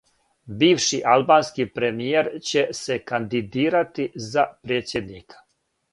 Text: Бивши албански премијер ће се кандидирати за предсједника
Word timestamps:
Бивши 0.61 0.99
албански 1.15 1.67
премијер 1.75 2.31
ће 2.53 2.65
се 2.79 2.97
кандидирати 3.13 4.11
за 4.33 4.51
предсједника 4.65 5.45